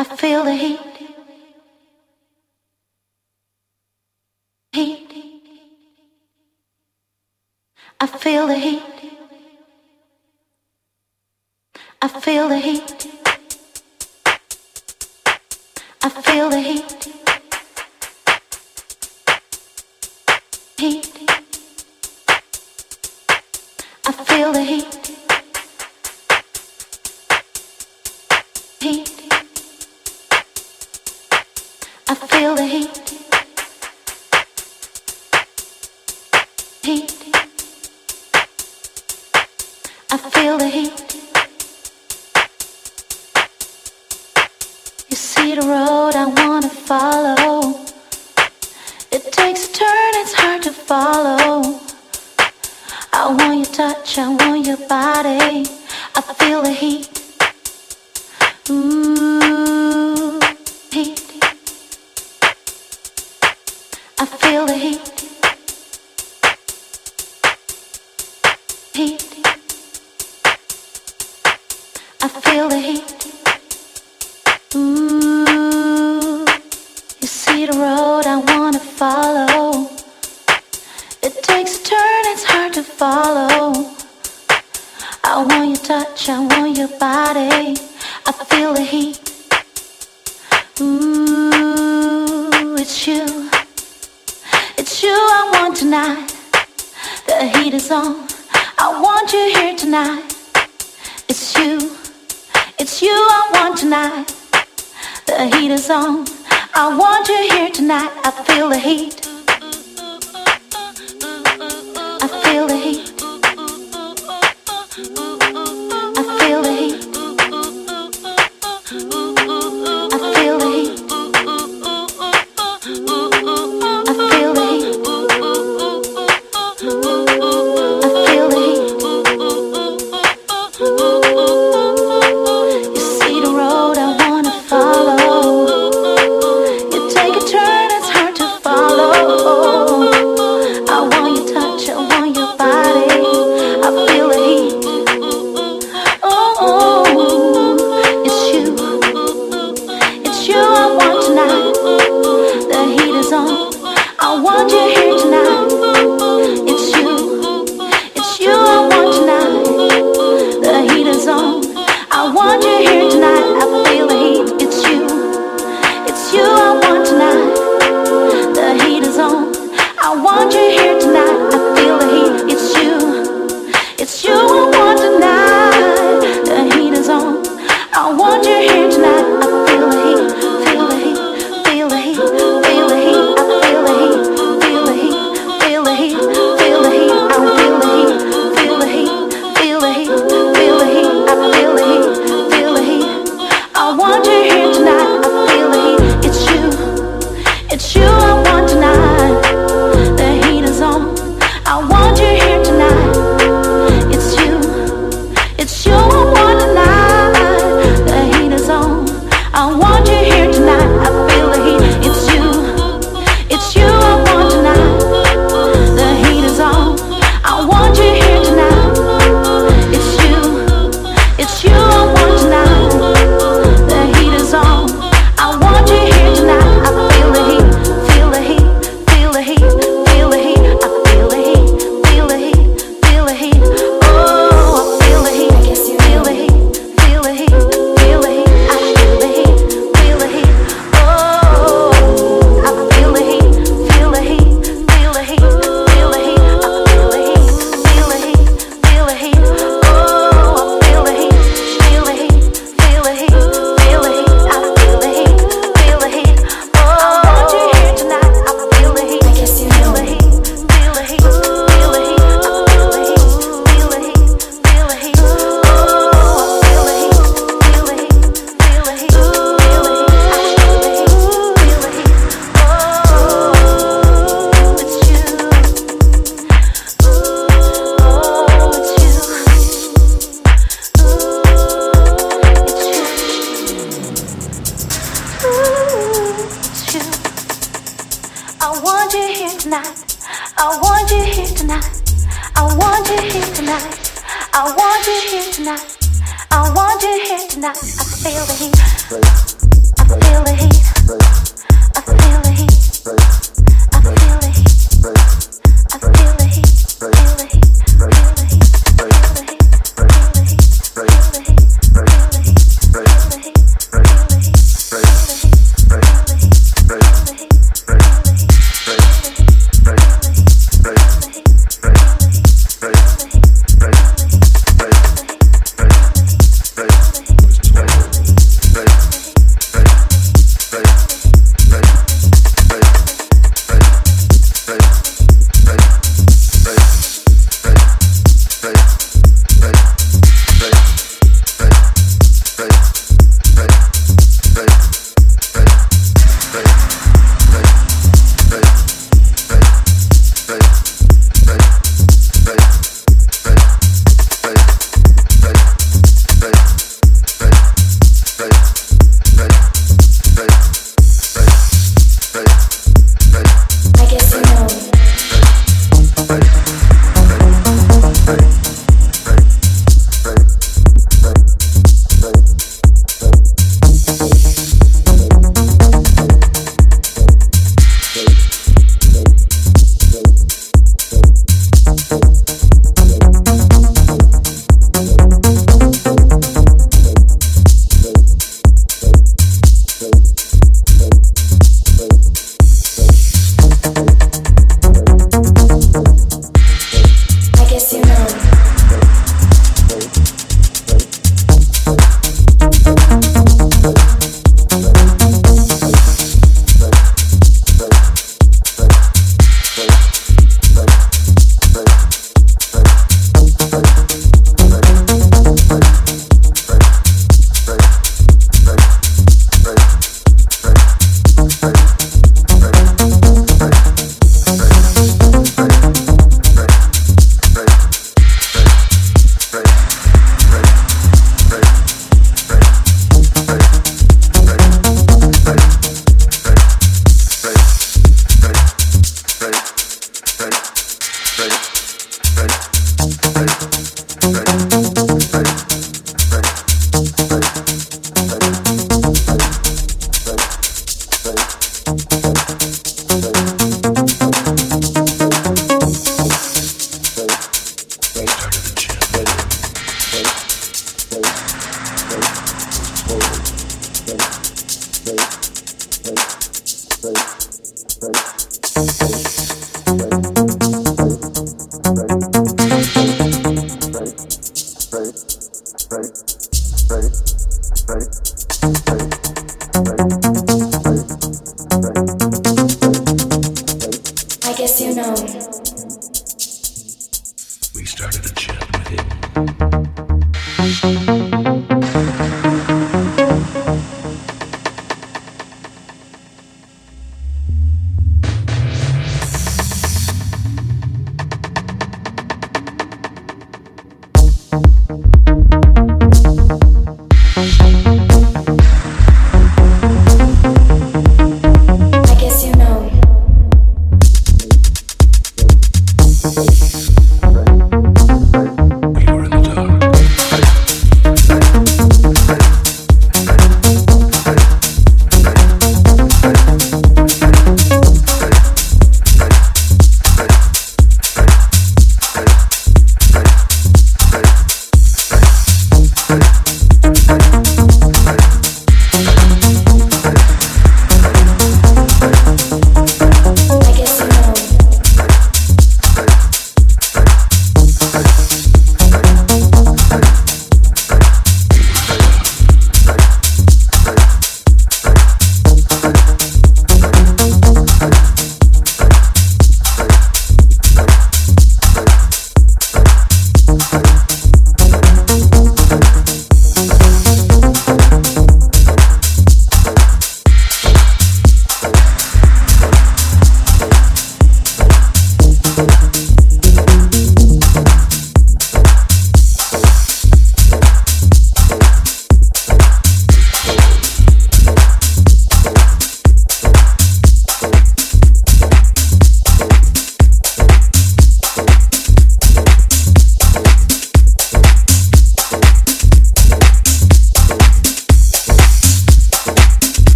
I 0.00 0.04
feel 0.04 0.44
the 0.44 0.54
heat. 0.54 0.80
Heat. 4.72 5.12
I 8.00 8.06
feel 8.06 8.46
the 8.46 8.54
heat. 8.54 8.82
I 12.00 12.08
feel 12.08 12.48
the 12.48 12.56
heat. 12.56 13.08
I 16.02 16.08
feel 16.08 16.48
the 16.48 16.60
heat. 16.60 16.89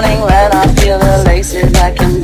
Morning 0.00 0.20
when 0.20 0.52
I 0.52 0.66
feel 0.74 0.98
the 0.98 1.24
laces, 1.24 1.72
I 1.76 1.90
can 1.90 2.15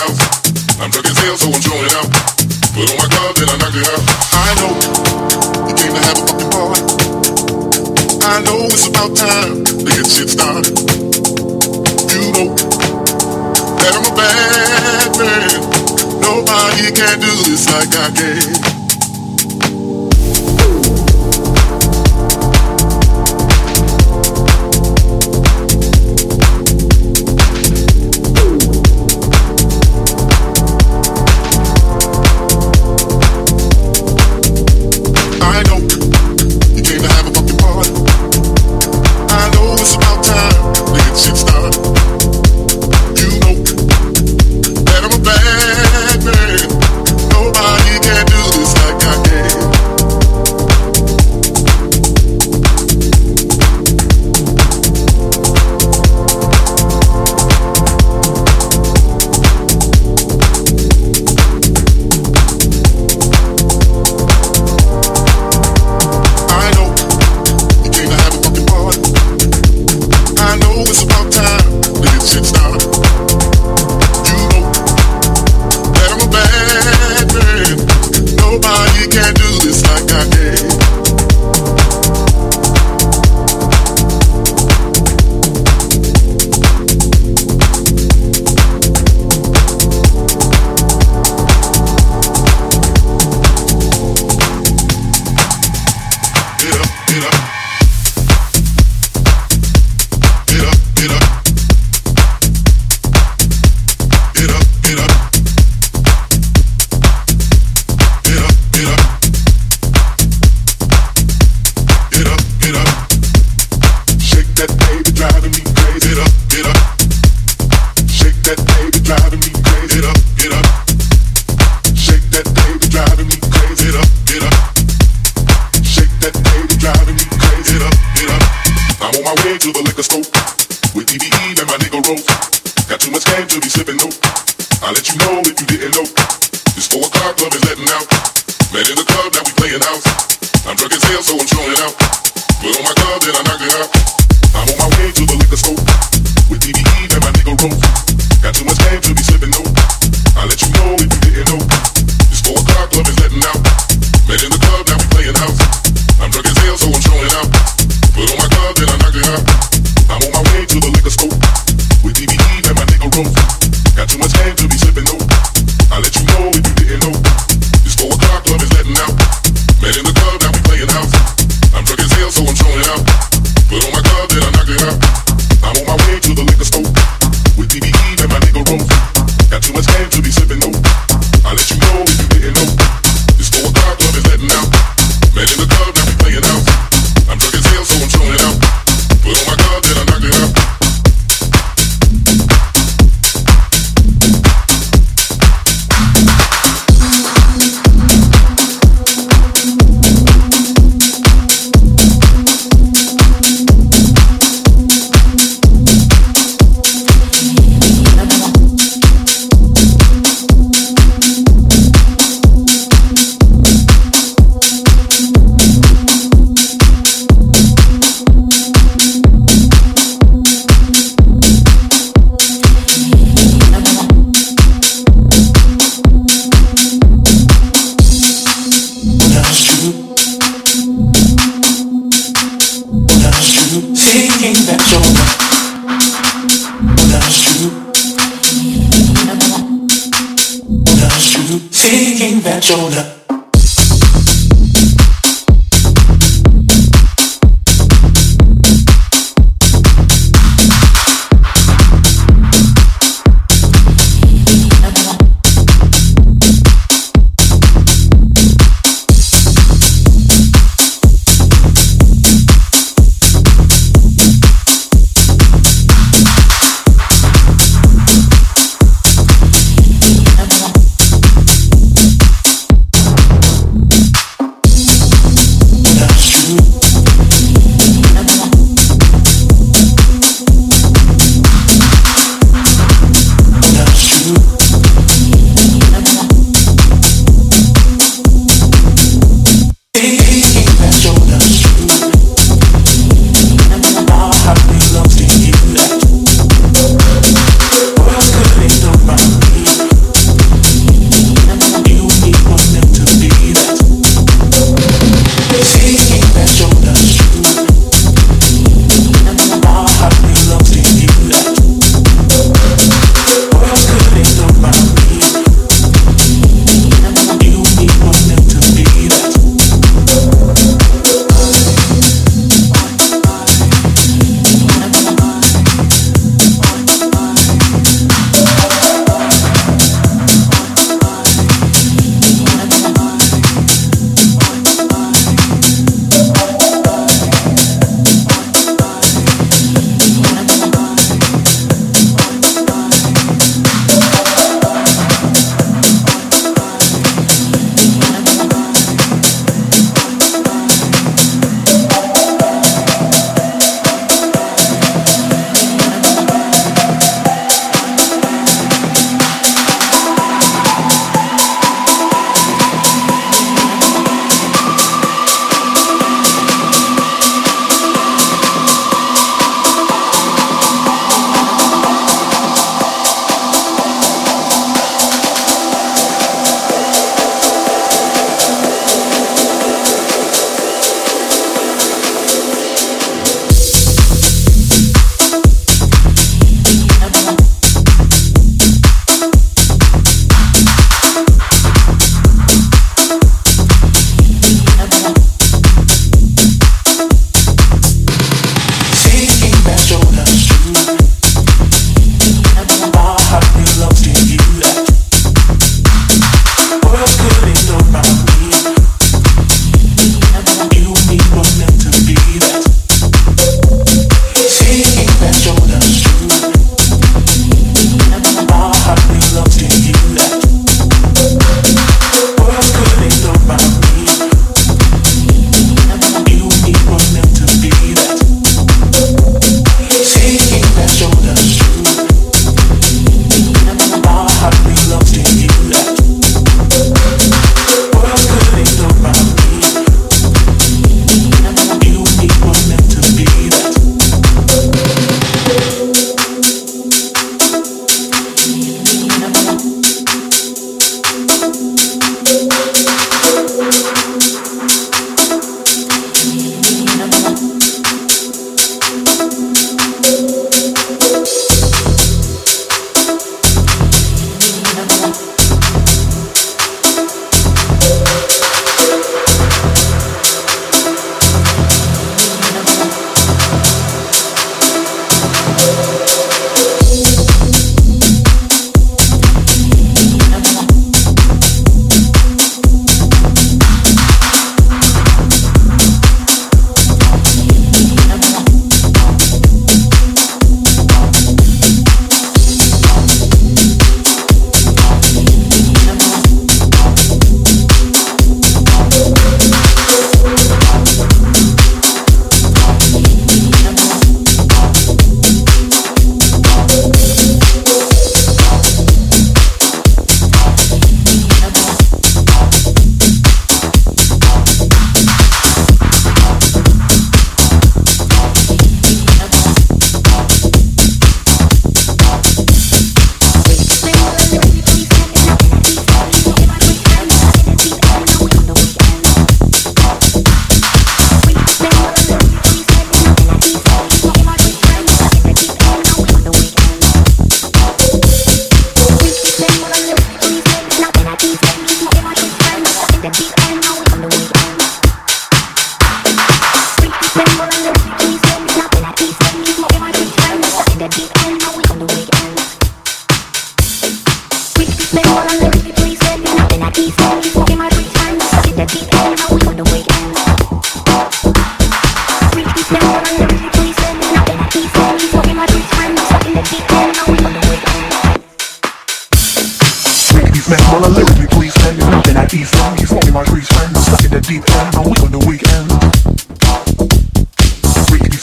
out. 0.00 0.16
I'm 0.80 0.90
drunk 0.90 1.06
as 1.06 1.18
hell, 1.18 1.36
so 1.36 1.52
I'm 1.52 1.60
showing 1.60 1.92
out. 1.98 2.08
Put 2.72 2.88
on 2.88 2.96
my 2.96 3.06
glove, 3.12 3.34
then 3.36 3.48
I 3.48 3.56
knock 3.60 3.74
it 3.76 3.84
out. 3.84 4.02
I 4.32 4.50
know 4.56 4.72
you 5.68 5.74
came 5.76 5.92
to 5.92 6.00
have 6.00 6.16
a 6.16 6.24
fucking 6.24 6.50
party. 6.50 6.82
I 8.24 8.40
know 8.44 8.68
it's 8.72 8.88
about 8.88 9.16
time 9.16 9.64
to 9.64 9.72
get 9.84 10.06
shit 10.08 10.30
started. 10.30 10.72
You 12.12 12.32
know 12.32 12.54
that 13.76 13.92
I'm 13.96 14.06
a 14.06 14.14
bad 14.16 15.10
man. 15.20 15.60
Nobody 16.20 16.92
can 16.92 17.20
do 17.20 17.32
this 17.44 17.68
like 17.68 17.92
I 17.94 18.10
can. 18.14 18.69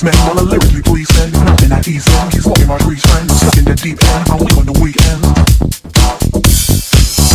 man, 0.07 0.27
while 0.27 0.39
I 0.39 0.43
lyrically 0.47 0.81
please 0.81 1.09
send 1.15 1.33
Nothing 1.33 1.71
at 1.71 1.87
ease 1.87 2.07
in, 2.07 2.31
he's 2.31 2.45
walking 2.47 2.67
my 2.67 2.77
trees 2.79 3.03
friend 3.03 3.27
Stuck 3.31 3.57
in 3.57 3.65
the 3.65 3.75
deep 3.75 3.99
end, 3.99 4.23
I'm 4.31 4.39
weak 4.39 4.55
on 4.55 4.65
the 4.67 4.77
weekend. 4.79 5.21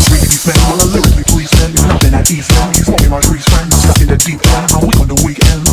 Riggity's 0.09 0.45
man, 0.49 0.61
while 0.69 0.81
I 0.81 0.87
lyrically 0.89 1.27
please 1.29 1.51
send 1.53 1.75
Nothing 1.77 2.15
at 2.17 2.31
ease 2.31 2.49
in, 2.49 2.69
he's 2.73 2.89
walking 2.89 3.13
my 3.13 3.21
trees 3.21 3.45
friend 3.45 3.69
Stuck 3.73 4.01
in 4.01 4.09
the 4.09 4.17
deep 4.17 4.41
end, 4.41 4.67
I'm 4.73 4.83
weak 4.89 5.01
on 5.01 5.09
the 5.13 5.19
weekend. 5.21 5.65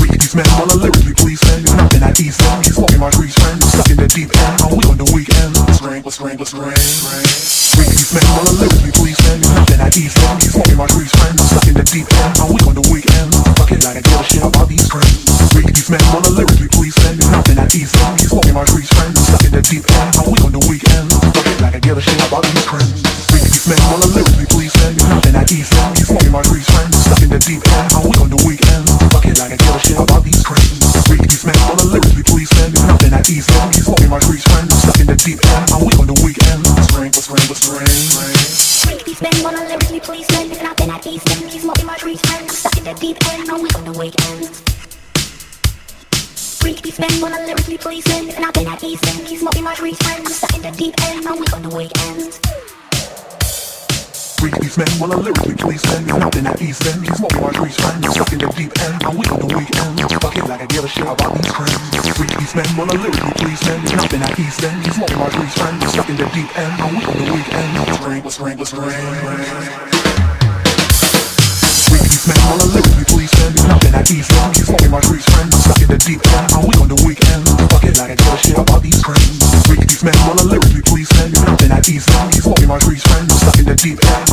Riggity's 0.00 0.34
man, 0.36 0.48
while 0.58 0.68
I 0.68 0.76
lyrically 0.76 1.16
please 1.16 1.40
man. 1.48 1.64
Nothing 1.64 2.04
at 2.04 2.20
ease 2.20 2.38
man. 2.44 2.60
he's 2.64 2.76
walking 2.76 3.00
my 3.00 3.10
trees 3.10 3.34
friend 3.40 3.58
Stuck 3.64 3.88
in 3.88 3.96
the 3.96 4.08
deep 4.08 4.30
end, 4.36 4.54
I'm 4.60 4.76
weak 4.76 4.88
on 4.92 4.98
the 5.00 5.08
weekend. 5.16 5.56
Let's 5.64 5.80
ring, 5.80 6.02
let's 6.04 6.20
ring, 6.20 6.36
let's 6.36 6.52
ring, 6.52 6.76
man, 8.12 8.26
while 8.36 8.46
I 8.46 8.52
lyrically 8.60 8.92
please 8.92 9.18
man. 9.24 9.40
Nothing 9.40 9.80
at 9.80 9.96
ease 9.96 10.16
man. 10.20 10.36
he's 10.44 10.54
walking 10.54 10.76
my 10.76 10.86
trees 10.92 11.12
friend 11.16 11.40
Stuck 11.40 11.66
in 11.72 11.74
the 11.74 11.86
deep 11.88 12.06
end, 12.06 12.36
I'm 12.36 12.52
weak 12.52 12.66
on 12.68 12.73
how 14.44 14.52
I 14.60 14.76
friends. 14.92 15.24
Weekly 15.56 15.72
man 15.88 16.04
on 16.12 16.20
a 16.20 16.30
lyrically 16.36 16.68
please 16.68 16.92
send. 17.00 17.16
It's 17.16 17.30
nothing 17.32 17.56
at 17.56 17.72
East 17.72 17.96
End. 17.96 18.20
He's 18.20 18.28
smoking 18.28 18.52
my 18.52 18.64
trees, 18.68 18.90
friends. 18.92 19.16
Stuck 19.24 19.44
in 19.44 19.52
the 19.56 19.64
deep 19.64 19.84
end. 19.88 20.10
How 20.16 20.28
we 20.28 20.36
on 20.44 20.52
the 20.52 20.60
weekend. 20.68 21.08
Fucking 21.32 21.60
like 21.64 21.74
I 21.76 21.80
get 21.80 21.96
a 21.96 22.02
shit 22.04 22.20
about 22.20 22.44
these 22.44 22.64
trends. 22.68 23.00
Weekly 23.32 23.60
man 23.72 23.80
on 23.88 24.04
a 24.04 24.08
lyrically 24.12 24.48
please 24.52 24.72
send. 24.76 25.00
Nothing 25.00 25.36
at 25.40 25.48
East 25.48 25.72
End. 25.72 25.96
He's 25.96 26.08
smoking 26.12 26.32
my 26.32 26.44
trees, 26.44 26.68
friends. 26.68 26.96
Stuck 27.00 27.22
in 27.24 27.30
the 27.32 27.40
deep 27.40 27.64
end. 27.64 27.88
How 27.92 28.04
we 28.04 28.12
on 28.20 28.28
the 28.28 28.40
weekend. 28.44 28.84
Fucking 29.16 29.36
like 29.40 29.52
I 29.54 29.56
get 29.56 29.72
a 29.72 29.80
shit 29.80 29.96
about 29.96 30.20
these 30.20 30.42
trends. 30.44 30.92
Weekly 31.08 31.38
man 31.48 31.56
on 31.64 31.76
the 31.80 32.00
deep 32.04 32.20
we 32.20 32.44
on 32.44 32.60
man 32.60 32.74
nothing 40.64 40.90
at 40.90 41.06
East 41.06 41.30
End. 41.30 41.50
He's 41.50 41.62
smoking 41.62 41.86
my 41.86 41.96
trees, 41.96 42.20
friends 42.22 42.73
that 42.84 43.00
deep 43.00 43.16
end 43.32 43.48
only 43.48 43.70
on 43.76 43.84
the 43.84 43.98
weekends. 43.98 44.60
Freak 46.60 46.82
these 46.82 46.98
men 46.98 47.10
when 47.22 47.32
I'm 47.32 47.46
lyrically 47.46 47.78
pleasing, 47.78 48.30
and 48.30 48.44
I've 48.44 48.52
been 48.52 48.68
at 48.68 48.84
ease 48.84 49.00
end. 49.08 49.26
He's 49.26 49.40
smoking 49.40 49.64
my 49.64 49.74
trees, 49.74 49.96
friends. 50.02 50.36
Sat 50.36 50.54
in 50.54 50.62
the 50.62 50.70
deep 50.72 50.94
end 51.08 51.26
only 51.26 51.48
on 51.52 51.62
the 51.62 51.74
weekends. 51.74 52.40
Freak 54.36 54.60
these 54.60 54.76
men 54.76 54.88
while 55.00 55.16
lyrically 55.16 55.54
please 55.56 55.80
them 55.80 56.04
And 56.04 56.22
I've 56.22 56.30
been 56.30 56.46
at 56.46 56.60
East 56.60 56.84
End, 56.84 57.00
he's 57.00 57.16
smoking 57.16 57.40
my 57.40 57.50
trees 57.52 57.76
friends 57.80 58.06
Stuck 58.12 58.30
in 58.30 58.38
the 58.40 58.46
deep 58.52 58.76
end, 58.76 59.02
and 59.02 59.16
we 59.16 59.24
on 59.32 59.40
the 59.40 59.56
weekends 59.56 60.12
Fucking 60.20 60.44
like 60.44 60.60
I 60.60 60.66
give 60.66 60.84
a 60.84 60.88
shit 60.88 61.06
about 61.08 61.32
these 61.32 61.48
friends 61.48 62.08
Freak 62.12 62.28
these 62.36 62.54
men 62.54 62.68
while 62.76 62.86
lyrically 62.88 63.32
please 63.40 63.60
them 63.60 63.80
And 63.80 64.00
I've 64.04 64.10
been 64.10 64.20
at 64.20 64.38
East 64.38 64.62
End, 64.62 64.84
he's 64.84 64.96
smoking 64.96 65.18
my 65.18 65.30
trees 65.30 65.54
friends 65.56 65.88
Stuck 65.88 66.10
in 66.10 66.16
the 66.20 66.28
deep 66.36 66.58
end, 66.58 66.76
and 66.76 66.92
we 66.92 67.04
on 67.08 67.16
the 67.24 67.32
weekend. 67.32 68.22
What's 68.22 68.38
ring, 68.38 68.58
what's 68.58 68.74
ring, 68.74 68.92
what's 69.24 70.33
police 72.24 72.40
man 72.40 72.50
wanna 72.50 72.72
live 72.72 72.88
with 72.96 73.08
please 73.08 73.32
man. 73.36 73.52
Nothing 73.68 73.94
I 73.94 74.00
eat 74.08 74.24
from, 74.24 74.48
you 74.56 74.64
smoking 74.64 74.90
my 74.90 75.00
trees, 75.00 75.24
friend. 75.28 75.52
I'm 75.52 75.60
stuck 75.60 75.80
in 75.82 75.88
the 75.88 75.98
deep 75.98 76.20
end, 76.24 76.52
I'm 76.56 76.64
weak 76.64 76.80
on 76.80 76.88
the 76.88 77.00
weekend. 77.04 77.44
Fuck 77.68 77.84
it, 77.84 78.00
I 78.00 78.08
can 78.08 78.16
give 78.16 78.32
a 78.32 78.38
shit 78.40 78.56
about 78.56 78.80
these 78.80 79.00
friends. 79.04 79.44
Freak 79.68 79.84
these 79.84 80.02
men 80.04 80.16
wanna 80.24 80.44
live 80.44 80.64
with 80.64 80.84
please 80.88 81.10
man. 81.20 81.32
Nothing 81.32 81.72
I 81.72 81.80
eat 81.84 82.00
from, 82.00 82.32
you 82.32 82.40
smoking 82.40 82.68
my 82.68 82.78
trees, 82.80 83.04
friend. 83.04 83.28
I'm 83.28 83.38
stuck 83.44 83.58
in 83.60 83.66
the 83.68 83.76
deep 83.76 84.00
end, 84.00 84.24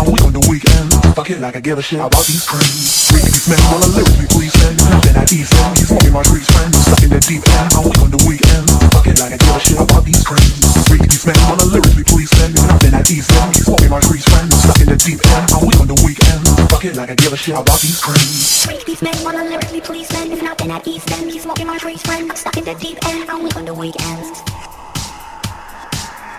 kill 1.32 1.42
like 1.42 1.56
I 1.56 1.62
give 1.62 1.78
a 1.78 1.82
shit 1.82 2.00
about 2.00 2.26
these 2.28 2.44
friends. 2.44 3.08
Freaking 3.08 3.32
these 3.32 3.48
men 3.48 3.60
On 3.72 3.80
the 3.80 3.90
lyrics, 3.96 4.18
we 4.20 4.28
please, 4.28 4.56
and 4.68 4.76
then 5.04 5.16
I 5.16 5.24
ease 5.32 5.48
them. 5.48 5.72
He's 5.80 5.92
walking 5.92 6.12
my 6.12 6.24
streets, 6.24 6.50
friends, 6.52 6.76
stuck 6.84 7.04
in 7.04 7.10
the 7.12 7.22
deep 7.24 7.44
end. 7.48 7.72
I'm 7.72 7.84
weak 7.88 8.00
on 8.04 8.12
the 8.12 8.22
weekend. 8.28 8.68
Fuck 8.92 9.08
it 9.08 9.18
like 9.20 9.32
I 9.32 9.40
give 9.40 9.56
a 9.56 9.62
shit 9.64 9.80
about 9.80 10.04
these 10.04 10.24
friends. 10.28 10.60
Freaking 10.88 11.08
these 11.08 11.26
men 11.26 11.40
On 11.48 11.58
the 11.58 11.68
lyrics, 11.72 11.96
we 11.96 12.04
please, 12.04 12.32
and 12.44 12.56
then 12.84 12.94
I 12.96 13.02
ease 13.08 13.28
them. 13.28 13.48
He's 13.56 13.68
walking 13.68 13.92
my 13.92 14.02
streets, 14.04 14.28
friends, 14.28 14.52
stuck 14.60 14.80
in 14.84 14.88
the 14.92 14.98
deep 15.00 15.22
end. 15.24 15.46
I'm 15.56 15.64
on 15.64 15.88
the 15.88 16.00
weekend. 16.04 16.42
Fuck 16.68 16.84
it 16.84 16.96
like 17.00 17.10
I 17.12 17.16
give 17.16 17.32
a 17.32 17.40
shit 17.40 17.56
about 17.56 17.80
these 17.80 18.00
friends. 18.02 18.66
Freak 18.66 18.84
these 18.84 19.02
men 19.02 19.16
wanna 19.24 19.48
live 19.48 19.64
me, 19.72 19.80
please, 19.80 20.12
and 20.20 20.36
then 20.36 20.72
I 20.72 20.82
ease 20.84 21.06
them. 21.06 21.30
He's 21.32 21.46
walking 21.48 21.68
my 21.68 21.78
streets, 21.78 22.04
friends, 22.04 22.28
stuck 22.40 22.58
in 22.58 22.66
the 22.66 22.76
deep 22.76 23.00
end. 23.08 23.30
I'm 23.30 23.44
weak 23.44 23.56
on 23.56 23.66
the 23.66 23.74
weekend 23.74 24.71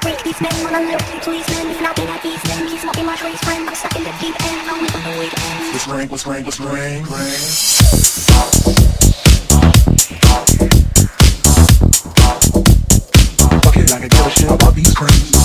break 0.03 0.23
these 0.25 0.41
men 0.41 0.53
when 0.65 0.75
I'm 0.75 0.91
looking 0.91 1.21
to 1.21 1.31
these 1.31 1.49
men. 1.49 1.71
If 1.71 1.81
not 1.81 1.95
been 1.97 2.09
at 2.09 2.23
these 2.23 2.43
men, 2.45 2.67
he's 2.67 2.85
not 2.85 2.99
in 2.99 3.07
my 3.07 3.15
race 3.23 3.39
friend. 3.41 3.69
I'm 3.69 3.75
stuck 3.75 3.97
in 3.97 4.03
the 4.03 4.13
deep 4.21 4.35
end, 4.45 4.69
I'm 4.69 4.83
living 4.83 5.03
the 5.03 5.19
way 5.19 5.27
it 5.27 5.39
ends. 5.39 5.73
Let's 5.73 5.87
rank, 5.87 6.11
let's 6.11 6.27
rank, 6.27 6.45
let's 6.45 6.61
rank, 6.61 7.11
rank. 7.11 7.39
Fuck 13.63 13.77
it, 13.77 13.93
I 13.93 13.99
can 14.01 14.09
give 14.09 14.27
a 14.27 14.31
shit 14.31 14.51
about 14.51 14.75
these 14.75 14.93
cranes. 14.93 15.42